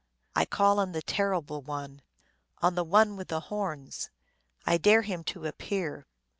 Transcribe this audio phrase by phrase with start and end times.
[0.33, 2.01] 1 call on the Terrible One!
[2.57, 4.09] On the One with the Horns!
[4.65, 6.07] I dare him to appear